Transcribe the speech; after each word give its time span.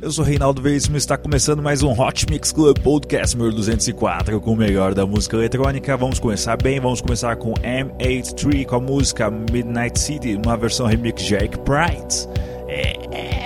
Eu 0.00 0.12
sou 0.12 0.24
Reinaldo 0.24 0.60
Veríssimo 0.60 0.96
e 0.96 0.98
está 0.98 1.16
começando 1.16 1.62
mais 1.62 1.82
um 1.82 1.90
Hot 1.90 2.26
Mix 2.30 2.52
Club 2.52 2.78
Podcast 2.80 3.34
número 3.36 3.56
204 3.56 4.40
com 4.40 4.52
o 4.52 4.56
melhor 4.56 4.94
da 4.94 5.06
música 5.06 5.36
eletrônica. 5.36 5.96
Vamos 5.96 6.18
começar 6.18 6.56
bem, 6.56 6.78
vamos 6.78 7.00
começar 7.00 7.34
com 7.36 7.54
M83 7.54 8.66
com 8.66 8.76
a 8.76 8.80
música 8.80 9.30
Midnight 9.30 9.98
City, 9.98 10.38
uma 10.44 10.56
versão 10.56 10.86
remix 10.86 11.22
de 11.22 11.34
Eric 11.34 11.58
Pride. 11.60 12.28
É, 12.68 13.45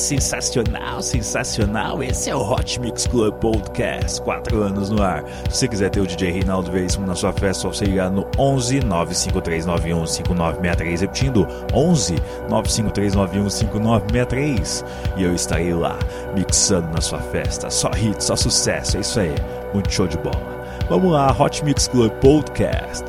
sensacional, 0.00 1.02
sensacional. 1.02 2.02
Esse 2.02 2.30
é 2.30 2.36
o 2.36 2.40
Hot 2.40 2.80
Mix 2.80 3.06
Club 3.06 3.34
Podcast, 3.34 4.20
4 4.22 4.62
anos 4.62 4.90
no 4.90 5.02
ar. 5.02 5.24
Se 5.50 5.58
você 5.58 5.68
quiser 5.68 5.90
ter 5.90 6.00
o 6.00 6.06
DJ 6.06 6.30
Reinaldo 6.30 6.70
Veríssimo 6.70 7.06
na 7.06 7.14
sua 7.14 7.32
festa, 7.32 7.62
só 7.62 7.68
você 7.68 7.84
ligar 7.84 8.10
no 8.10 8.26
11 8.38 8.80
95391 8.80 10.06
5963, 10.06 11.00
repetindo, 11.00 11.46
11 11.72 12.14
95391 12.48 13.50
5963. 13.50 14.84
E 15.16 15.22
eu 15.24 15.34
estarei 15.34 15.72
lá, 15.72 15.98
mixando 16.34 16.88
na 16.92 17.00
sua 17.00 17.20
festa. 17.20 17.70
Só 17.70 17.90
hits, 17.90 18.24
só 18.24 18.36
sucesso, 18.36 18.96
é 18.96 19.00
isso 19.00 19.20
aí. 19.20 19.34
Muito 19.72 19.92
show 19.92 20.06
de 20.06 20.18
bola. 20.18 20.56
Vamos 20.88 21.12
lá, 21.12 21.34
Hot 21.38 21.64
Mix 21.64 21.88
Club 21.88 22.12
Podcast, 22.20 23.04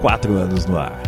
4 0.00 0.36
anos 0.36 0.66
no 0.66 0.78
ar. 0.78 1.05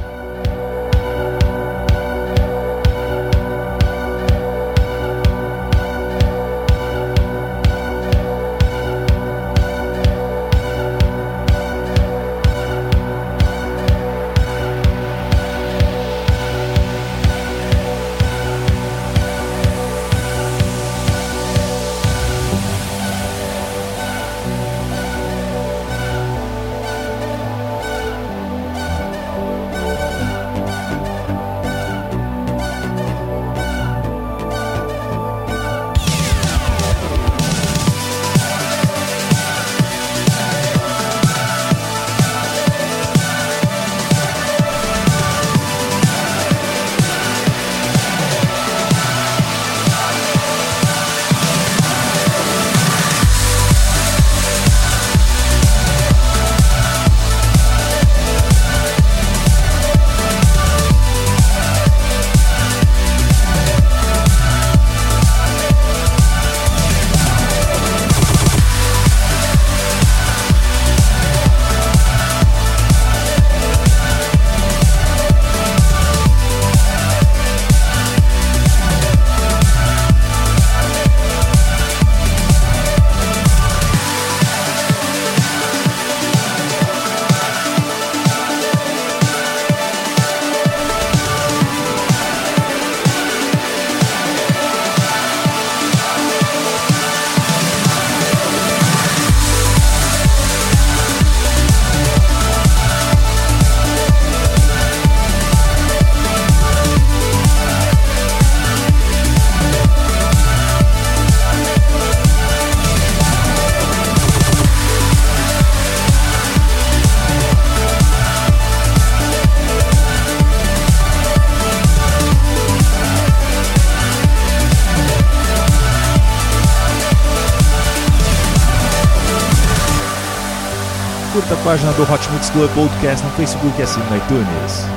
Página 131.69 131.93
do 131.93 132.03
Hot 132.05 132.31
Mix 132.31 132.49
Club 132.49 132.71
Podcast 132.73 133.23
no 133.23 133.31
Facebook 133.33 133.79
e 133.79 133.83
assine 133.83 134.03
no 134.09 134.17
iTunes. 134.17 134.88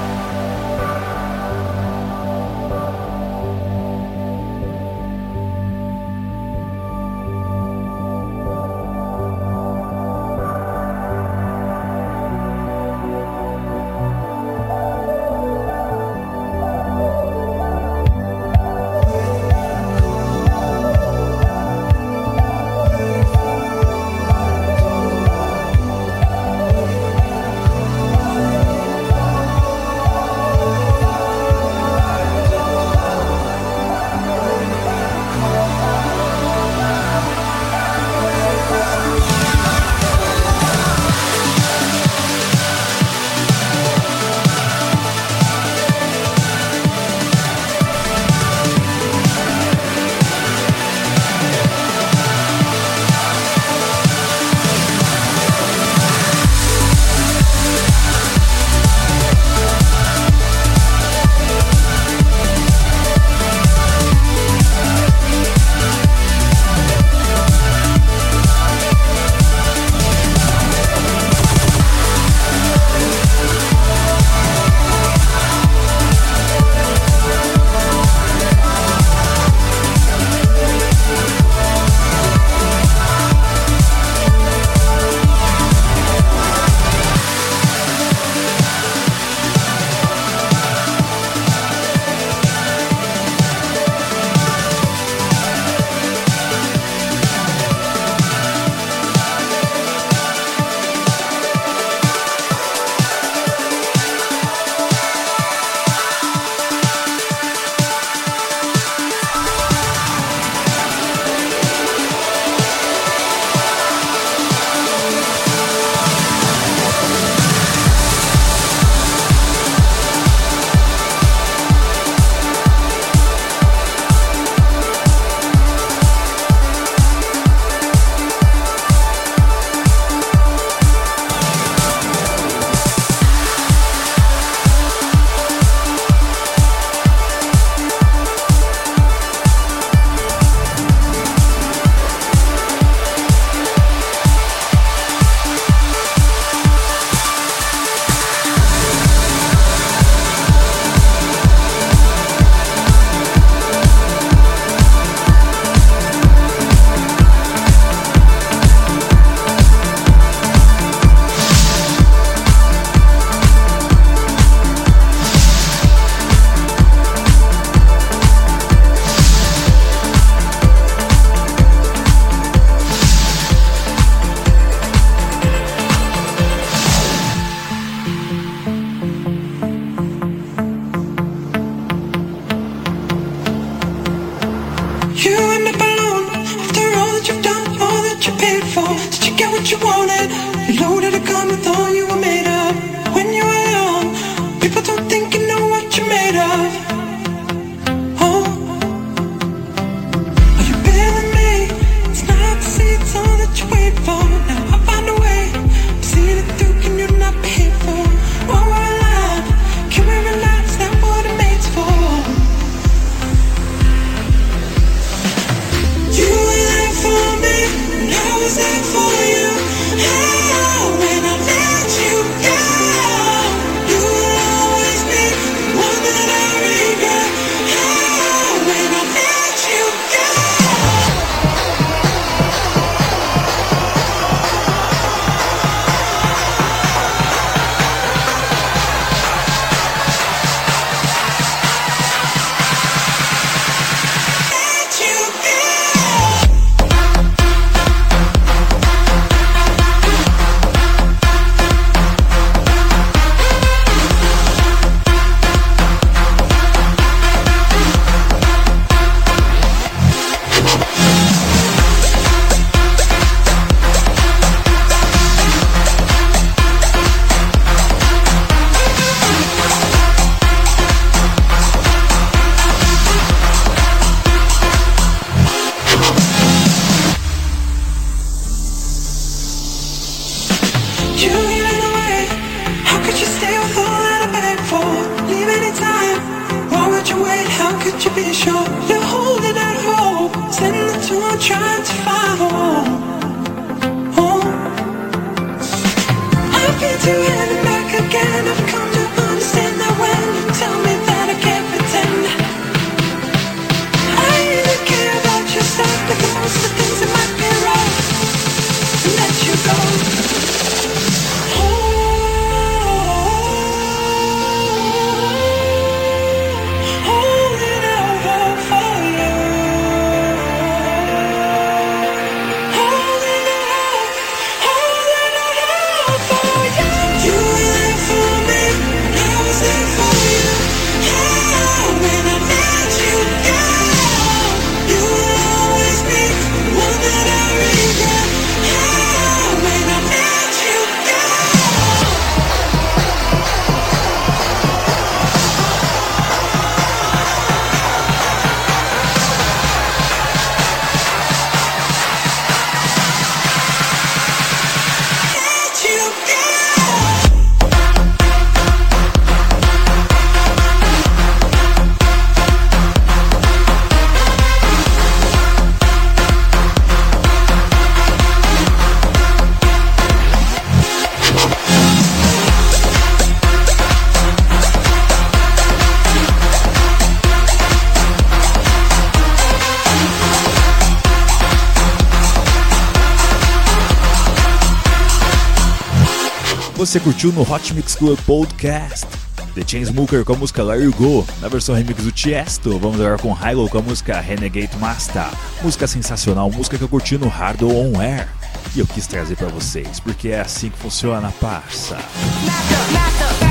Você 386.92 387.00
curtiu 387.00 387.32
no 387.32 387.50
Hot 387.50 387.74
Mix 387.74 387.96
Club 387.96 388.20
Podcast. 388.26 389.08
The 389.56 389.64
Chainsmoker 389.66 390.26
com 390.26 390.34
a 390.34 390.36
música 390.36 390.62
You 390.76 390.92
Go, 390.92 391.26
na 391.40 391.48
versão 391.48 391.74
remix 391.74 392.04
do 392.04 392.12
Tiesto. 392.12 392.78
Vamos 392.78 393.00
agora 393.00 393.18
com 393.18 393.34
Hilo 393.34 393.70
com 393.70 393.78
a 393.78 393.82
música 393.82 394.20
Renegade 394.20 394.76
Master. 394.78 395.30
Música 395.64 395.88
sensacional, 395.88 396.52
música 396.52 396.78
que 396.78 396.84
eu 396.84 396.90
curti 396.90 397.18
no 397.18 397.30
Hard 397.30 397.62
On 397.64 398.02
Air. 398.02 398.28
E 398.76 398.82
eu 398.82 398.86
quis 398.86 399.08
trazer 399.08 399.38
para 399.38 399.48
vocês, 399.48 400.02
porque 400.02 400.32
é 400.32 400.42
assim 400.42 400.70
que 400.70 400.78
funciona, 400.78 401.32
parça. 401.40 401.96
Master, 401.96 402.92
master, 402.92 403.40
renegade, 403.40 403.51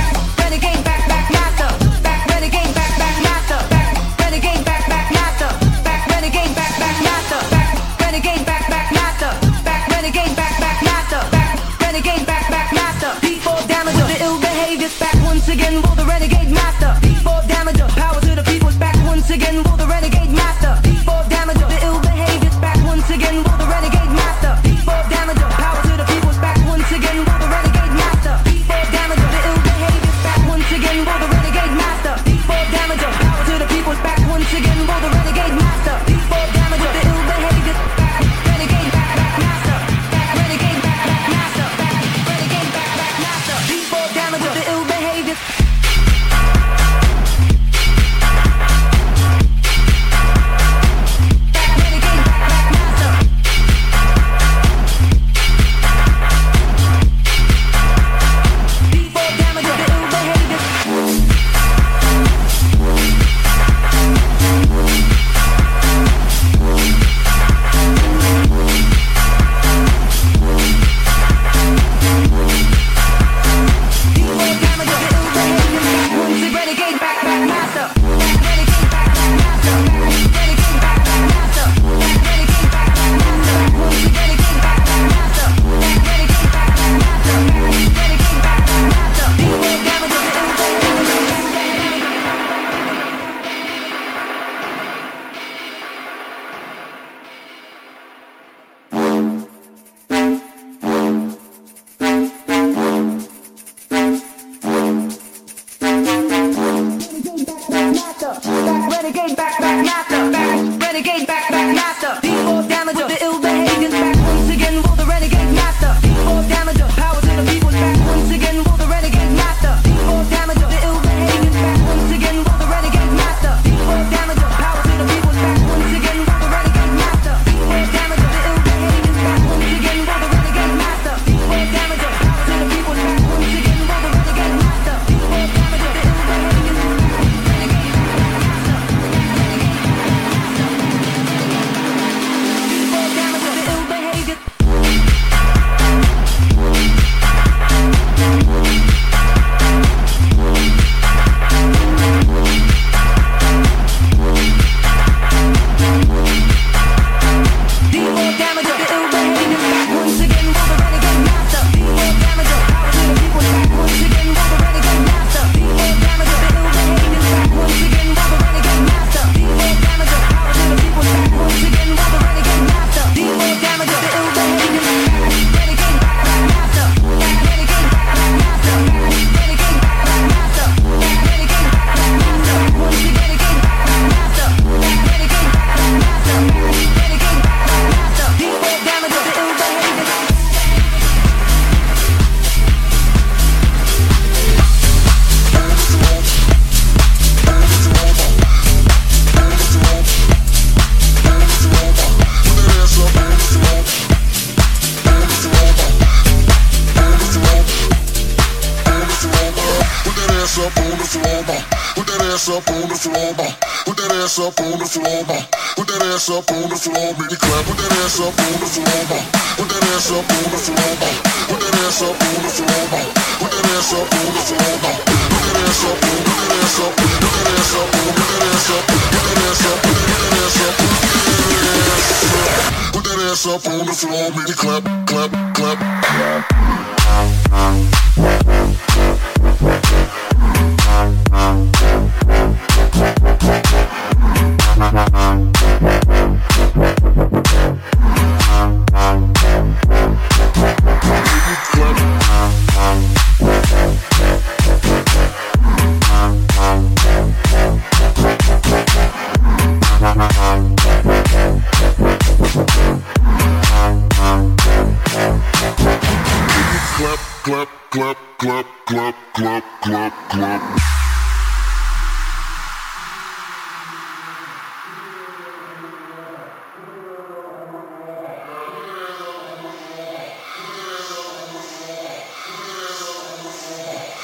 clap, 268.40 268.64
clap, 268.86 269.14
clap, 269.34 269.64
clap, 269.82 270.30
clap. 270.30 270.62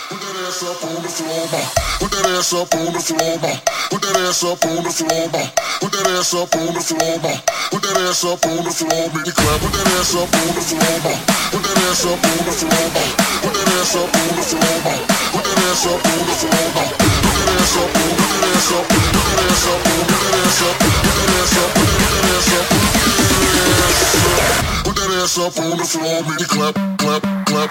Put 0.08 0.20
that 0.22 0.36
ass 0.46 0.62
up 0.62 0.84
on 0.84 1.02
the 1.02 1.08
floor, 1.08 1.46
put 1.98 2.10
that 2.10 2.26
ass 2.26 2.52
up 2.54 2.74
on 2.74 2.92
the 2.94 3.00
floor, 3.00 3.38
put 3.90 4.00
that 4.00 4.16
ass 4.16 4.44
up 4.44 4.64
on 4.64 4.82
the 4.82 4.90
floor. 4.90 5.55
Put 5.80 5.92
that 5.92 6.08
ass 6.16 6.32
up 6.32 6.54
on 6.56 6.72
the 6.72 6.80
floor, 6.80 7.20
ma. 7.20 7.36
Put 7.68 7.82
that 7.84 8.00
ass 8.08 8.24
up 8.24 8.40
on 8.48 8.64
the 8.64 8.72
floor, 8.72 9.12
make 9.12 9.28
it 9.28 9.36
clap. 9.36 9.60
Put 9.60 9.72
that 9.76 9.88
ass 10.00 10.16
up 10.16 10.32
on 10.32 10.56
the 10.56 10.62
floor, 10.64 10.96
ma. 11.04 11.12
Put 11.52 11.62
that 11.62 11.76
ass 11.84 12.04
up 12.08 12.16
on 12.16 12.40
the 12.48 12.54
floor, 12.56 12.86
ma. 12.96 13.04
Put 13.44 13.52
that 13.52 13.68
ass 13.76 13.92
up 13.96 14.08
on 14.08 14.32
the 14.32 14.44
floor, 14.46 14.76
ma. 14.88 14.96
Put 15.36 15.44
that 15.44 15.60
ass 15.68 15.84
up 15.84 16.00
on 16.00 16.24
the 16.24 16.34
floor, 16.40 16.68
ma. 16.72 16.84
Put 16.96 17.36
that 17.36 17.60
ass 17.60 17.76
up, 17.76 17.92
put 17.92 18.16
that 18.16 18.48
ass 18.48 18.72
up, 18.72 18.80
put 18.80 18.96
that 18.96 19.36
ass 19.36 19.68
up, 19.68 19.84
put 19.84 20.06
that 20.06 20.32
ass 20.32 20.64
up, 20.64 20.80
put 20.80 21.12
that 21.12 21.36
ass 21.36 21.60
up, 21.60 21.76
put 21.76 21.92
that 21.92 22.24
ass 22.24 22.56
up, 22.56 22.64
put 22.72 22.96
that 22.96 23.76
ass 23.84 24.06
up. 24.06 24.64
Put 24.80 24.96
that 24.96 25.12
ass 25.20 25.36
up 25.36 25.54
on 25.60 25.76
the 25.76 25.84
floor, 25.84 26.24
make 26.24 26.40
it 26.40 26.48
clap, 26.48 26.74
clap, 26.96 27.22
clap. 27.46 27.70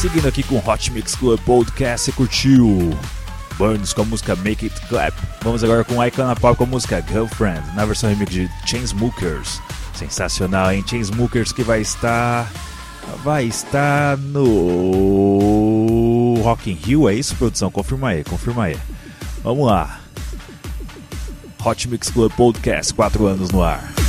Seguindo 0.00 0.26
aqui 0.26 0.42
com 0.42 0.56
Hot 0.66 0.90
Mix 0.92 1.14
Club 1.14 1.38
Podcast, 1.40 2.06
você 2.06 2.12
curtiu 2.12 2.98
Burns 3.58 3.92
com 3.92 4.00
a 4.00 4.04
música 4.06 4.34
Make 4.34 4.64
It 4.64 4.80
Clap. 4.88 5.12
Vamos 5.42 5.62
agora 5.62 5.84
com 5.84 6.02
Icona 6.02 6.34
Pop 6.34 6.56
com 6.56 6.64
a 6.64 6.66
música 6.66 7.04
Girlfriend, 7.06 7.60
na 7.74 7.84
versão 7.84 8.08
remix 8.08 8.32
de 8.32 8.48
Chainsmokers. 8.64 9.60
Sensacional, 9.92 10.72
hein? 10.72 10.82
Chainsmokers 10.88 11.52
que 11.52 11.62
vai 11.62 11.82
estar 11.82 12.50
vai 13.22 13.44
estar 13.44 14.16
no 14.16 15.60
Rock 16.42 16.70
in 16.70 16.76
Rio, 16.76 17.06
é 17.06 17.12
isso, 17.12 17.36
produção? 17.36 17.70
Confirma 17.70 18.08
aí, 18.08 18.24
confirma 18.24 18.64
aí. 18.64 18.78
Vamos 19.44 19.66
lá. 19.66 20.00
Hot 21.62 21.88
Mix 21.88 22.08
Club 22.08 22.32
Podcast, 22.32 22.94
4 22.94 23.26
anos 23.26 23.50
no 23.50 23.62
ar. 23.62 23.99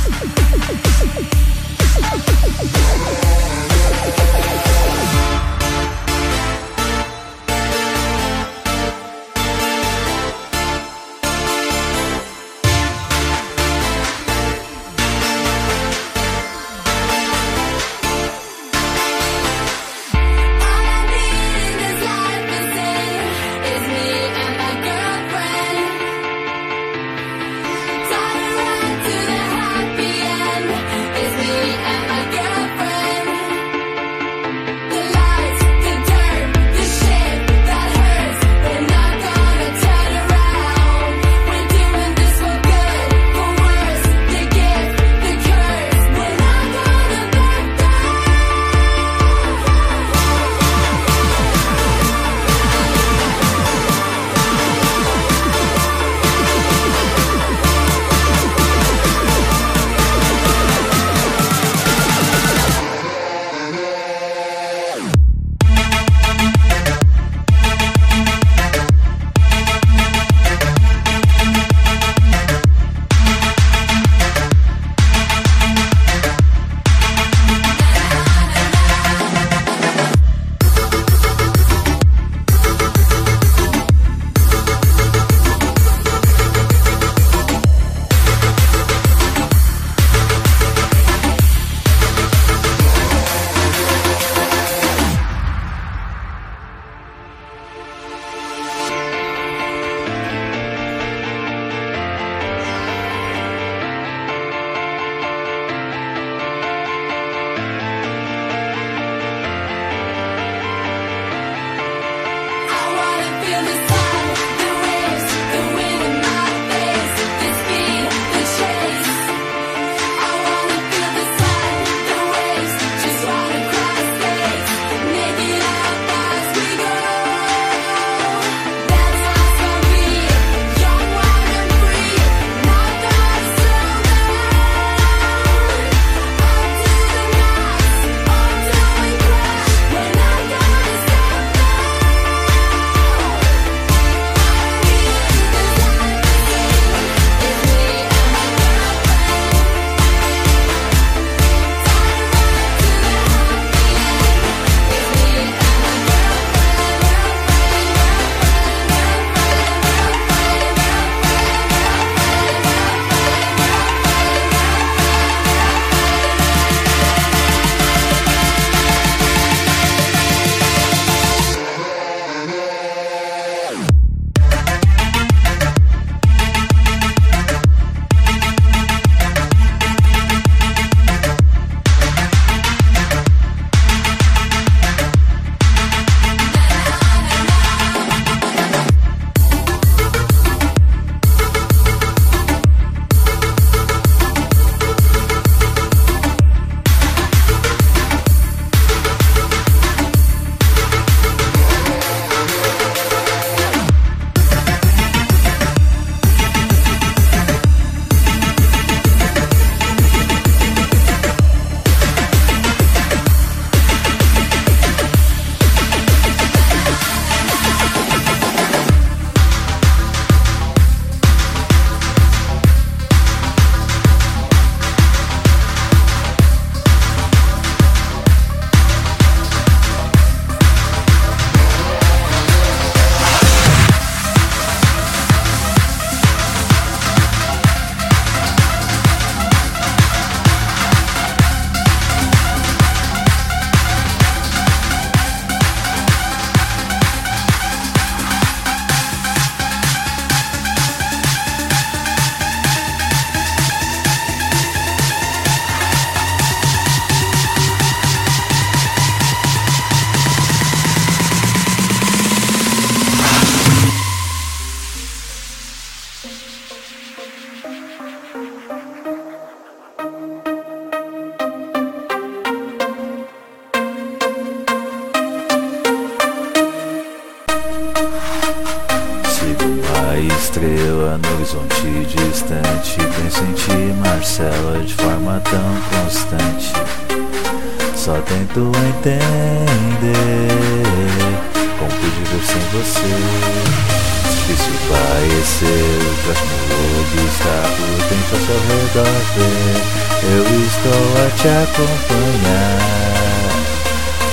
Ao 298.52 298.58
redor 298.68 299.16
ver. 299.34 299.80
Eu 300.24 300.44
estou 300.66 301.04
a 301.18 301.26
te 301.36 301.48
acompanhar, 301.48 302.80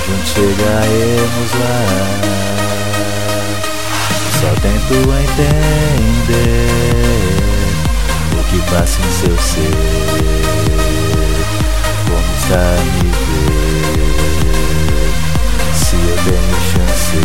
juntos 0.06 0.30
chegaremos 0.32 1.50
lá. 1.60 1.80
Só 4.40 4.50
tento 4.60 4.94
entender 4.94 6.00
o 8.32 8.40
que 8.44 8.58
passa 8.70 8.98
em 9.00 9.10
seu 9.12 9.36
ser. 9.38 9.76
Como 12.06 12.30
está 12.38 12.60
a 12.60 12.80
me 12.84 13.08
ver? 13.26 14.10
Se 15.74 15.96
eu 15.96 16.16
tenho 16.24 16.56
chance. 16.72 17.20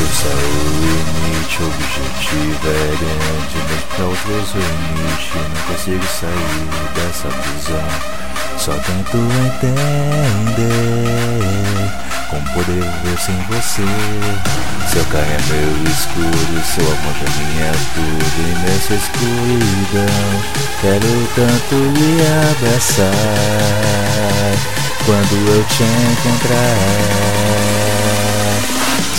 O 0.00 0.04
limite, 0.04 1.58
o 1.60 1.66
objetivo 1.66 2.68
é 2.68 2.70
grande, 2.96 3.56
mas 3.68 3.82
pra 3.96 4.04
outros 4.04 4.54
o 4.54 4.58
limite. 4.58 5.34
Não 5.34 5.62
consigo 5.66 6.06
sair 6.06 6.66
dessa 6.94 7.28
prisão. 7.28 7.88
Só 8.58 8.72
tento 8.72 9.16
entender 9.16 9.78
como 12.30 12.44
poder 12.52 12.82
viver 12.82 13.18
sem 13.18 13.36
você? 13.48 13.82
Seu 14.92 15.04
carro 15.06 15.24
é 15.24 15.38
meu 15.50 15.72
escudo, 15.90 16.62
seu 16.64 16.84
amor 16.84 17.14
pra 17.14 17.30
mim 17.36 17.60
é 17.60 17.72
tudo 17.94 18.38
E 18.38 18.50
nessa 18.64 18.94
escuridão 18.94 20.42
quero 20.80 21.10
tanto 21.34 21.74
lhe 21.74 22.12
abraçar 22.50 23.12
Quando 25.06 25.34
eu 25.48 25.64
te 25.64 25.82
encontrar 25.84 27.77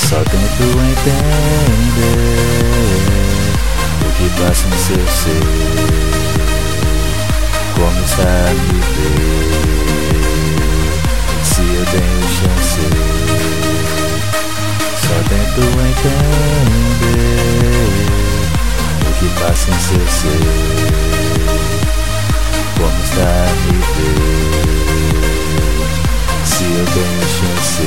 Só 0.09 0.15
tento 0.23 0.63
entender 0.63 1.13
O 4.01 4.09
que 4.17 4.27
passa 4.41 4.65
em 4.65 4.71
seu 4.79 5.05
ser 5.07 5.45
Como 7.75 7.99
está 8.03 8.23
a 8.23 8.53
me 8.53 8.79
ver 8.95 9.53
Se 11.43 11.61
eu 11.61 11.85
tenho 11.85 12.23
chance 12.39 12.81
só 15.09 15.15
tento 15.27 15.61
entender 15.61 16.29
o 19.01 19.11
que 19.17 19.27
passa 19.39 19.67
em 19.71 19.79
seu 19.79 20.05
ser. 20.07 20.43
Como 22.77 22.99
está 23.03 23.25
a 23.25 23.51
me 23.65 23.77
ver? 23.95 24.59
Se 26.45 26.63
eu 26.63 26.85
tenho 26.93 27.23
chance. 27.39 27.85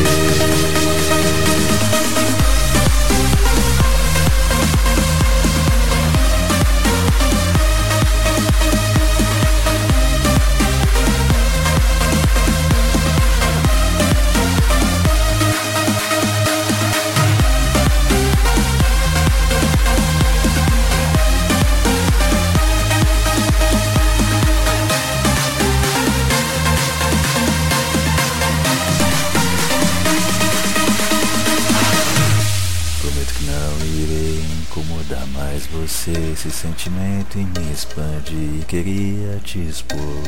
Esse 36.11 36.51
sentimento 36.51 37.38
e 37.38 37.45
me 37.45 37.73
expande 37.73 38.35
e 38.35 38.65
queria 38.67 39.38
te 39.45 39.61
expor. 39.61 40.23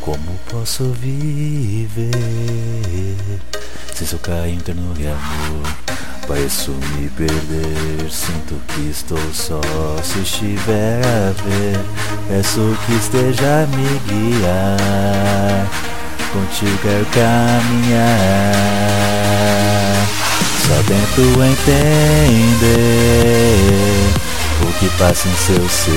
Como 0.00 0.38
posso 0.50 0.92
viver 0.92 2.10
sem 3.94 4.06
seu 4.06 4.18
carinho, 4.18 4.60
ternura 4.60 5.00
e 5.00 5.06
amor? 5.06 5.62
Pareço 6.26 6.72
me 6.72 7.08
perder, 7.10 8.10
sinto 8.10 8.60
que 8.68 8.90
estou 8.90 9.20
só. 9.32 9.60
Se 10.02 10.18
estiver 10.20 11.00
a 11.04 11.30
ver, 11.42 11.78
peço 12.28 12.76
que 12.86 12.94
esteja 12.94 13.62
a 13.62 13.66
me 13.68 14.00
guiar. 14.08 15.68
Contigo 16.32 16.76
quero 16.82 17.06
caminhar. 17.06 18.10
Só 20.66 20.82
tento 20.86 21.20
entender 21.42 22.90
o 24.62 24.72
que 24.78 24.88
passa 24.98 25.28
em 25.28 25.34
seu 25.36 25.68
ser. 25.68 25.92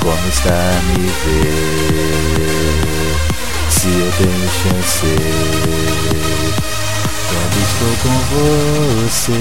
Como 0.00 0.28
está 0.28 0.50
a 0.50 0.82
me 0.82 1.06
ver? 1.24 2.04
Se 3.70 3.88
eu 3.88 4.12
tenho 4.18 4.48
chance. 4.62 5.12
Quando 7.28 7.56
estou 7.62 7.94
com 8.02 8.14
você, 9.04 9.40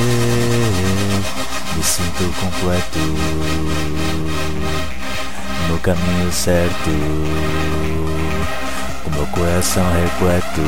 me 1.75 1.83
sinto 1.83 2.23
completo. 2.39 2.99
No 5.69 5.77
caminho 5.79 6.31
certo, 6.31 6.89
o 9.05 9.09
meu 9.11 9.27
coração 9.27 9.85
repleto. 9.91 10.61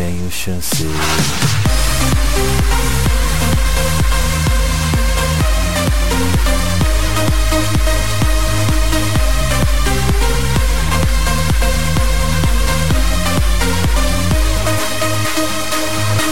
Tenho 0.00 0.30
chance. 0.30 0.86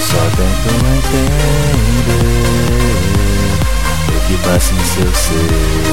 Só 0.01 0.17
tento 0.35 0.69
entender 0.97 1.29
o 4.09 4.19
que 4.27 4.37
passa 4.49 4.73
em 4.73 4.85
seu 4.87 5.15
ser. 5.15 5.88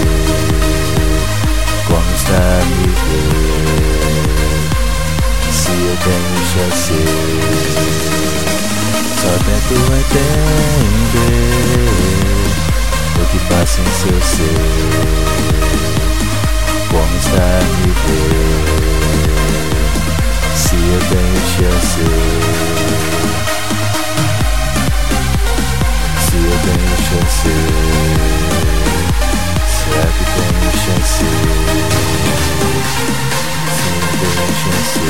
Se 6.06 6.12
eu 6.12 6.14
tenho 6.14 6.46
chance. 6.46 6.94
Só 9.22 9.32
tento 9.44 9.74
entender 9.74 10.22
o 13.20 13.26
que 13.26 13.40
passa 13.50 13.82
em 13.82 13.90
seu 13.92 14.22
ser. 14.22 14.60
Como 16.92 17.14
está 17.18 17.42
a 17.42 17.64
me 17.64 17.90
ver? 18.06 18.70
Se 20.56 20.76
eu 20.76 21.02
tenho 21.10 21.42
chance. 21.56 22.06
Se 26.22 26.36
eu 26.36 26.56
tenho 26.66 26.96
chance. 27.10 27.54
Será 29.68 30.06
que 30.06 30.24
tenho 30.36 30.70
chance? 30.86 31.26
Se 33.86 35.00
eu 35.00 35.06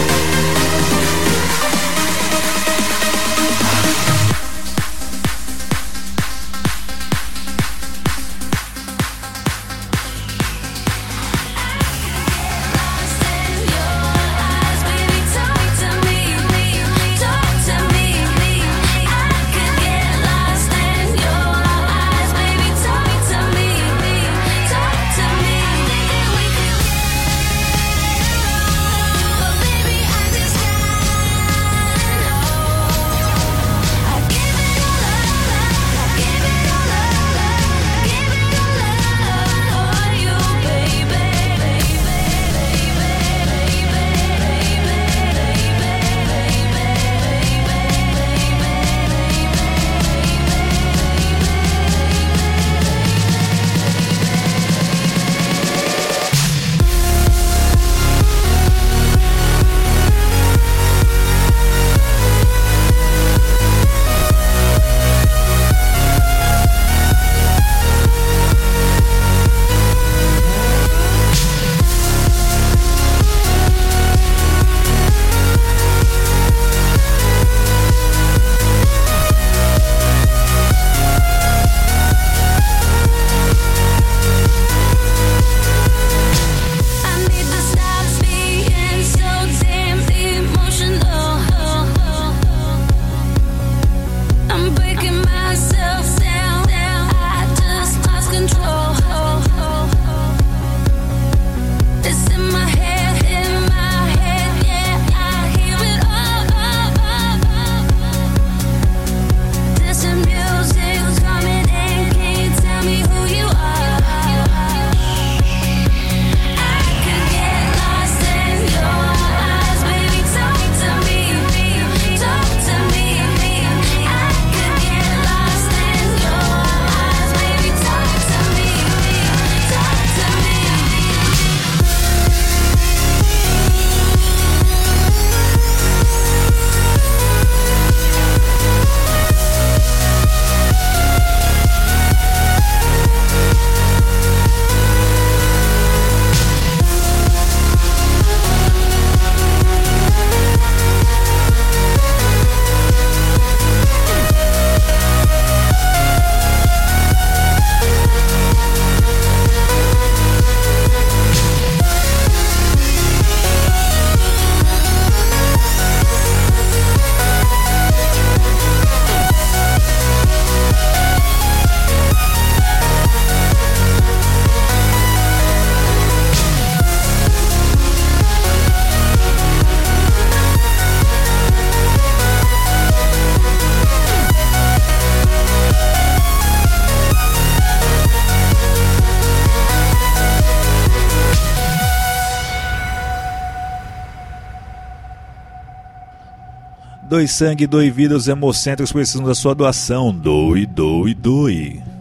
Doe 197.15 197.29
sangue, 197.29 197.65
doe 197.65 197.89
vida, 197.89 198.13
os 198.13 198.27
hemocentros 198.27 198.91
precisam 198.91 199.25
da 199.25 199.33
sua 199.33 199.55
doação. 199.55 200.13
Doe, 200.13 200.65
doe, 200.65 201.13
doe. 201.13 201.94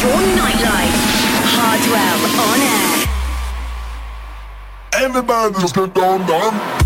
Your 0.00 0.20
nightlife. 0.38 0.98
Hardwell 1.54 2.22
on 2.46 2.60
air. 2.62 2.94
Everybody 5.04 5.54
just 5.60 5.74
get 5.74 5.92
down, 5.94 6.26
down. 6.26 6.77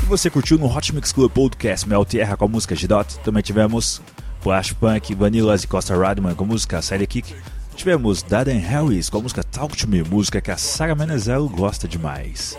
E 0.00 0.06
você 0.06 0.30
curtiu 0.30 0.56
no 0.56 0.72
Hot 0.72 0.94
Mix 0.94 1.10
Club 1.10 1.32
Podcast 1.32 1.88
Mel 1.88 2.04
Tierra 2.04 2.36
com 2.36 2.44
a 2.44 2.48
música 2.48 2.76
G-Dot? 2.76 3.18
Também 3.18 3.42
tivemos 3.42 4.00
Flash 4.40 4.72
Punk, 4.74 5.12
Vanillas 5.12 5.64
e 5.64 5.66
Costa 5.66 5.96
Radman 5.96 6.36
com 6.36 6.44
a 6.44 6.46
música 6.46 6.80
Série 6.80 7.04
Kick. 7.04 7.34
Tivemos 7.74 8.22
Darren 8.22 8.60
Harris 8.60 9.10
com 9.10 9.18
a 9.18 9.22
música 9.22 9.42
Talk 9.42 9.76
To 9.76 9.88
Me, 9.88 10.04
música 10.04 10.40
que 10.40 10.52
a 10.52 10.56
Sarah 10.56 10.94
Menezelo 10.94 11.48
gosta 11.48 11.88
demais. 11.88 12.56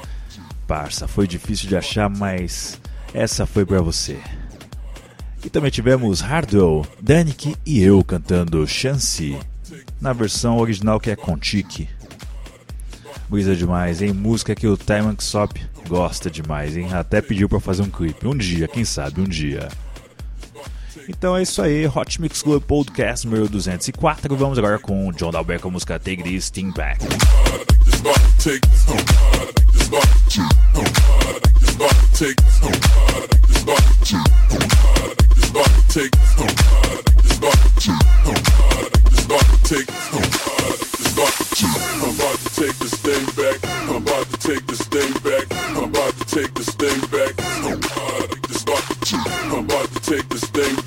Parça, 0.68 1.07
foi 1.07 1.26
difícil 1.26 1.70
de 1.70 1.78
achar, 1.78 2.09
mas 2.09 2.78
essa 3.13 3.45
foi 3.45 3.66
pra 3.66 3.82
você. 3.82 4.20
E 5.45 5.49
também 5.49 5.72
tivemos 5.72 6.20
Hardwell, 6.20 6.86
Danik 7.01 7.55
e 7.66 7.82
eu 7.82 8.03
cantando 8.03 8.68
Chance, 8.68 9.39
na 10.01 10.11
versão 10.11 10.57
original 10.57 10.99
que 10.99 11.09
é 11.09 11.16
com 11.16 11.38
Tiki. 11.38 11.88
Brisa 13.30 13.55
demais, 13.55 14.01
hein? 14.01 14.13
Música 14.13 14.55
que 14.55 14.67
o 14.67 14.78
Taiman 14.78 15.15
Sop 15.19 15.51
gosta 15.88 16.30
demais, 16.30 16.78
hein? 16.78 16.93
Até 16.93 17.21
pediu 17.21 17.49
para 17.49 17.59
fazer 17.59 17.82
um 17.82 17.89
clipe. 17.89 18.28
Um 18.28 18.36
dia, 18.36 18.67
quem 18.67 18.86
sabe, 18.86 19.21
um 19.21 19.26
dia. 19.26 19.67
Então 21.07 21.38
é 21.38 21.43
isso 21.43 21.61
aí, 21.61 21.88
Hot 21.88 22.19
Mix 22.19 22.41
Club 22.41 22.63
Podcast 22.63 23.28
número 23.28 23.47
204. 23.47 24.36
Vamos 24.36 24.57
agora 24.57 24.80
com 24.80 25.11
John 25.11 25.32
Dalbeck 25.32 25.61
com 25.61 25.69
a 25.69 25.71
música 25.71 25.99
Take 25.99 26.23
This 26.23 26.49
Thing 26.49 26.71
Back. 26.71 26.99
I'm 39.28 39.32
about 39.32 39.41
to 39.41 39.73
take 39.73 39.88
this 42.78 42.93
thing 42.93 43.26
back. 43.36 43.59
I'm 43.89 43.95
about 44.03 44.30
to 44.30 44.38
take 44.38 44.65
this 44.67 44.84
thing 44.84 45.13
back. 45.23 45.45
I'm 45.76 45.84
about 45.89 46.13
to 46.17 46.26
take 46.26 46.53
this 46.53 46.69
thing 46.76 46.99
back. 47.09 47.34
I'm 49.51 49.65
about 49.65 49.89
to 49.89 49.99
take 50.01 50.30
this 50.30 50.45
thing 50.45 50.76
back. 50.76 50.84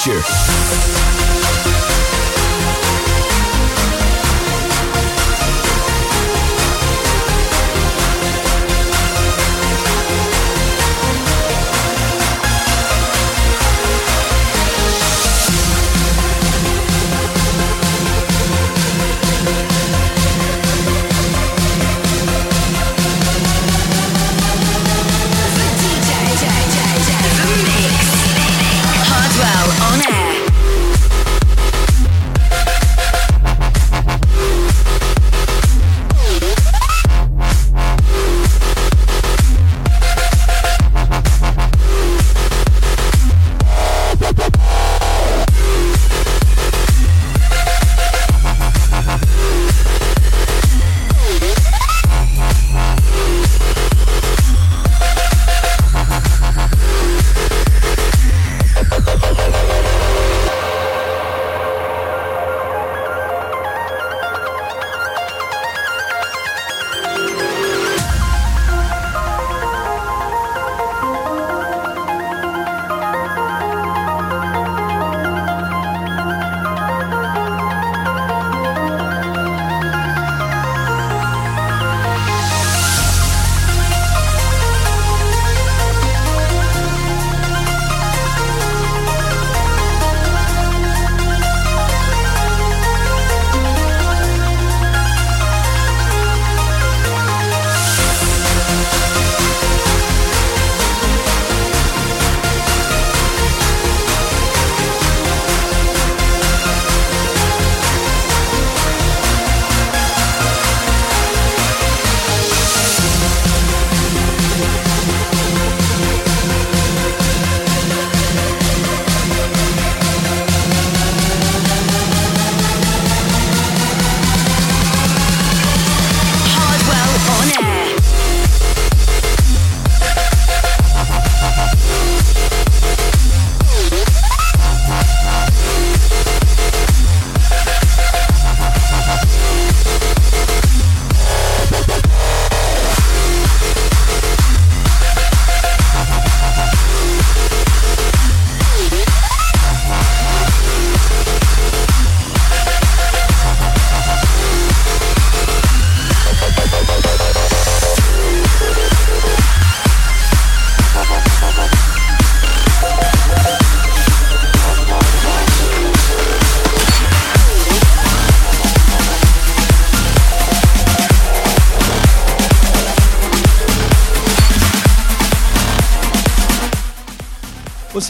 Future. 0.00 0.39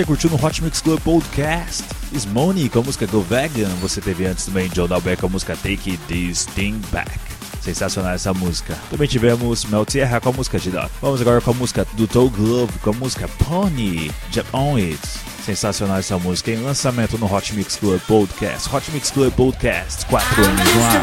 Você 0.00 0.06
curtiu 0.06 0.30
no 0.30 0.42
Hot 0.42 0.64
Mix 0.64 0.80
Club 0.80 0.98
Podcast? 1.00 1.84
Smony 2.14 2.70
com 2.70 2.78
a 2.78 2.82
música 2.82 3.06
Go 3.06 3.20
Vegan. 3.20 3.68
Você 3.82 4.00
teve 4.00 4.24
antes 4.24 4.46
também 4.46 4.70
Joe 4.74 4.88
Dalbeck 4.88 5.20
com 5.20 5.26
a 5.26 5.28
música 5.28 5.54
Take 5.54 5.98
This 6.08 6.46
Thing 6.46 6.80
Back. 6.90 7.10
Sensacional 7.60 8.14
essa 8.14 8.32
música. 8.32 8.74
Também 8.88 9.06
tivemos 9.06 9.66
Mel 9.66 9.84
Tierra 9.84 10.18
com 10.18 10.30
a 10.30 10.32
música 10.32 10.58
Dot. 10.58 10.90
Vamos 11.02 11.20
agora 11.20 11.42
com 11.42 11.50
a 11.50 11.54
música 11.54 11.86
do 11.92 12.08
Toe 12.08 12.30
Glove 12.30 12.78
com 12.78 12.88
a 12.88 12.92
música 12.94 13.28
Pony. 13.28 14.10
Jump 14.32 14.48
On 14.54 14.78
It. 14.78 15.06
Sensacional 15.44 15.98
essa 15.98 16.18
música 16.18 16.50
em 16.50 16.62
lançamento 16.62 17.18
no 17.18 17.30
Hot 17.30 17.52
Mix 17.52 17.76
Club 17.76 18.00
Podcast. 18.06 18.74
Hot 18.74 18.90
Mix 18.92 19.10
Club 19.10 19.34
Podcast, 19.34 20.06
4 20.06 20.44
anos 20.46 20.74
no 20.76 20.82
ar. 20.82 21.02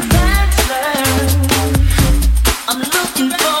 I'm 2.68 2.80
looking 2.80 3.30
for 3.30 3.57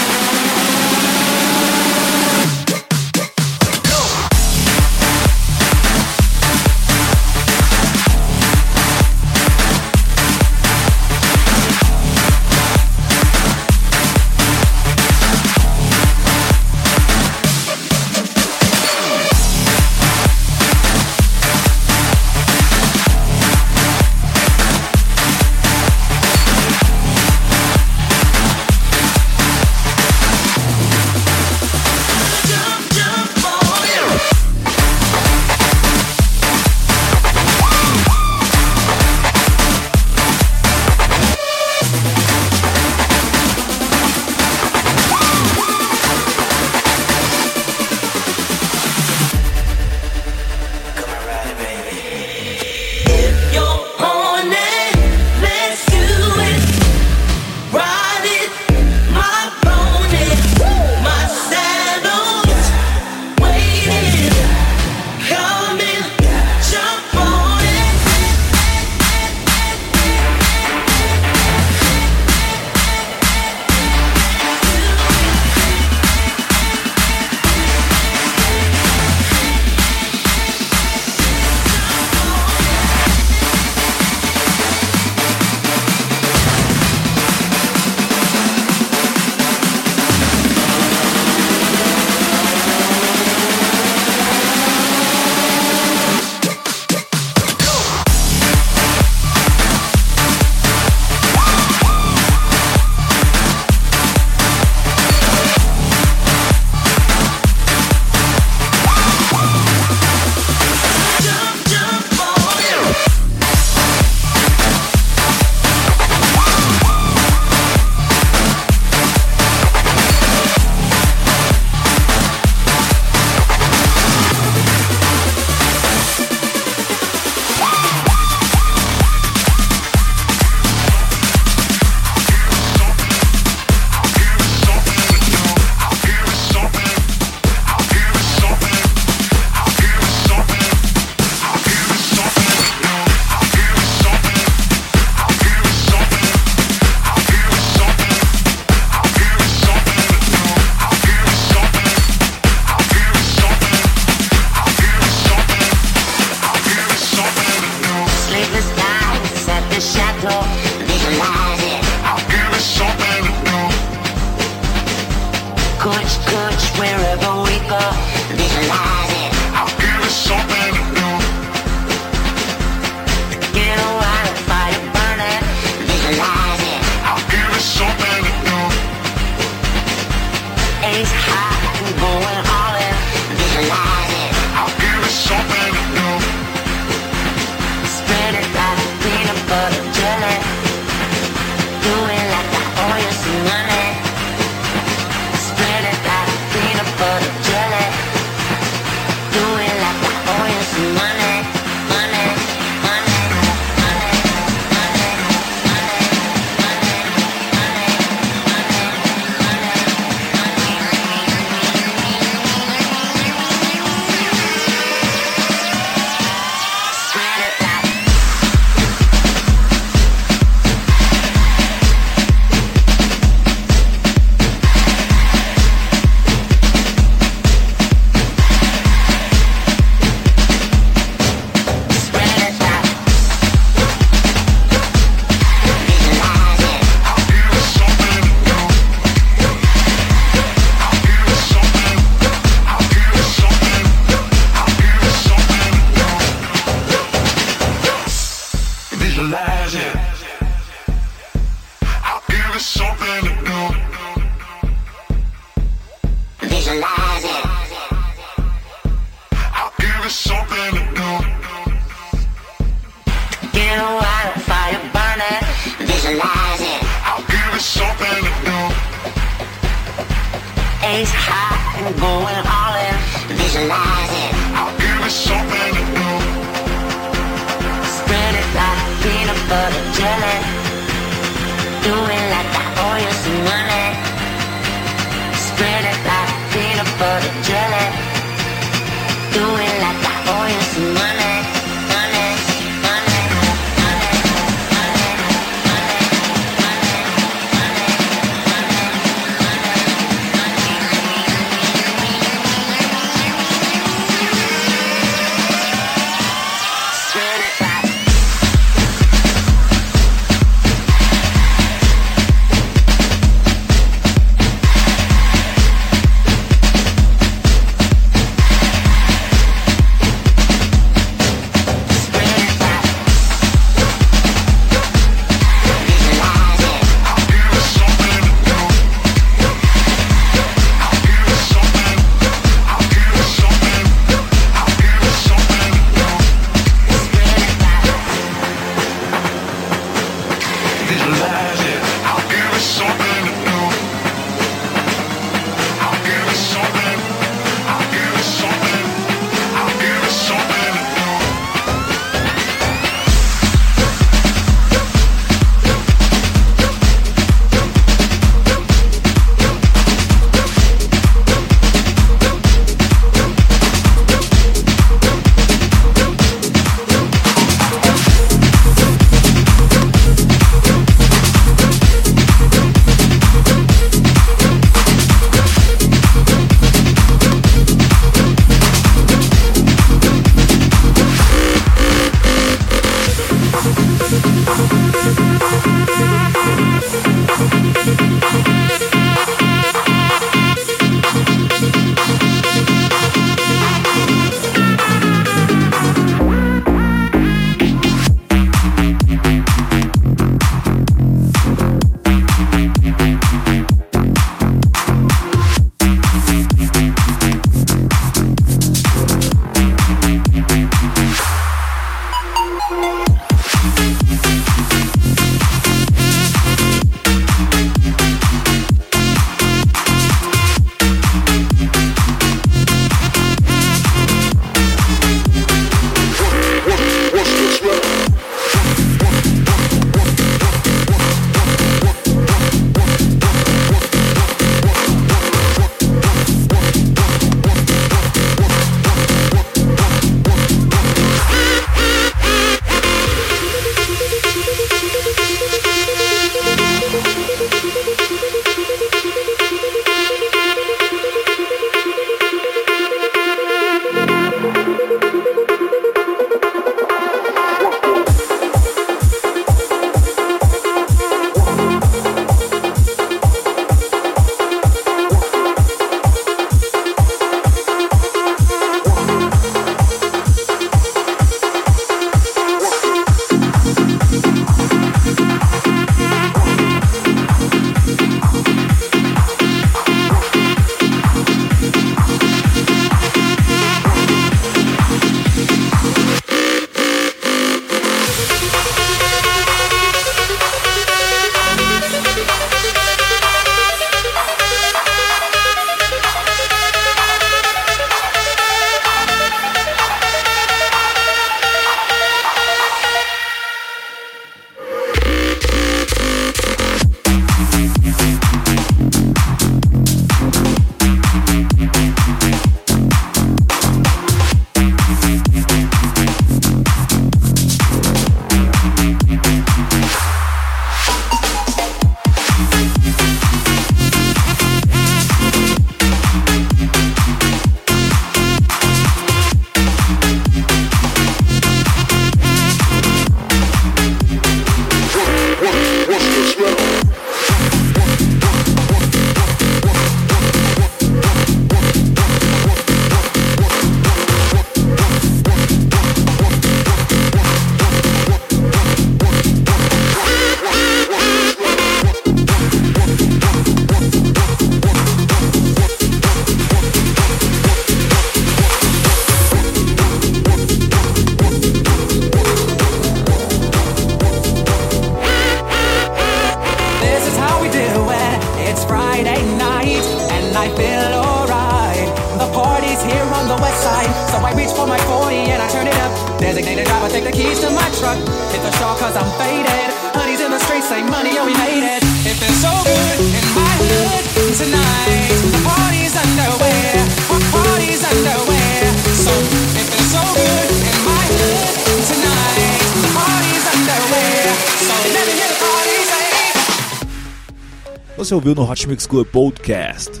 ouviu 598.16 598.34
no 598.34 598.50
Hot 598.50 598.66
Mix 598.66 598.86
Club 598.86 599.06
Podcast 599.08 600.00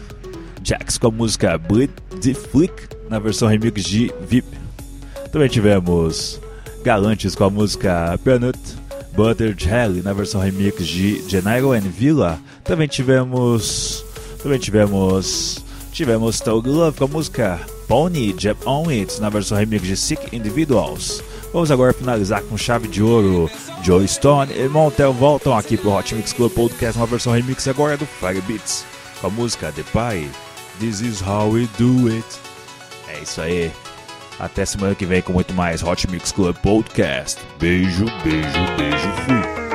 Jax 0.64 0.96
com 0.96 1.08
a 1.08 1.10
música 1.10 1.58
Bleed 1.58 1.90
the 2.22 2.32
Flick 2.32 2.72
na 3.10 3.18
versão 3.18 3.46
remix 3.46 3.84
de 3.84 4.10
VIP. 4.26 4.48
Também 5.30 5.50
tivemos 5.50 6.40
Galantes 6.82 7.34
com 7.34 7.44
a 7.44 7.50
música 7.50 8.18
Peanut 8.24 8.58
Butter 9.12 9.54
Jelly 9.56 10.00
na 10.00 10.14
versão 10.14 10.40
remix 10.40 10.86
de 10.86 11.22
Gennaro 11.28 11.72
and 11.72 11.80
Villa. 11.80 12.40
Também 12.64 12.88
tivemos. 12.88 14.02
Também 14.42 14.58
tivemos. 14.58 15.62
Tivemos 15.92 16.40
Thug 16.40 16.68
Love 16.70 16.96
com 16.96 17.04
a 17.04 17.08
música 17.08 17.60
Pony 17.86 18.34
Jump 18.38 18.66
On 18.66 18.88
It 18.88 19.20
na 19.20 19.28
versão 19.28 19.58
remix 19.58 19.86
de 19.86 19.96
Sick 19.96 20.34
Individuals. 20.34 21.22
Vamos 21.52 21.70
agora 21.70 21.92
finalizar 21.92 22.42
com 22.42 22.56
chave 22.56 22.88
de 22.88 23.02
ouro. 23.02 23.50
Joe 23.86 24.04
Stone 24.08 24.52
e 24.52 24.68
Montel 24.68 25.12
voltam 25.12 25.56
aqui 25.56 25.76
pro 25.76 25.92
Hot 25.92 26.12
Mix 26.12 26.32
Club 26.32 26.52
Podcast, 26.52 26.98
uma 26.98 27.06
versão 27.06 27.32
remix 27.32 27.68
agora 27.68 27.96
do 27.96 28.04
Fire 28.04 28.40
Beats 28.40 28.84
com 29.20 29.28
a 29.28 29.30
música 29.30 29.70
The 29.70 29.84
Pie. 29.84 30.28
This 30.80 31.02
is 31.02 31.20
how 31.20 31.48
we 31.48 31.68
do 31.78 32.08
it. 32.08 32.26
É 33.06 33.20
isso 33.22 33.40
aí. 33.40 33.70
Até 34.40 34.66
semana 34.66 34.96
que 34.96 35.06
vem 35.06 35.22
com 35.22 35.32
muito 35.32 35.54
mais 35.54 35.84
Hot 35.84 36.10
Mix 36.10 36.32
Club 36.32 36.56
Podcast. 36.56 37.40
Beijo, 37.60 38.06
beijo, 38.24 38.76
beijo, 38.76 39.08
fui. 39.24 39.65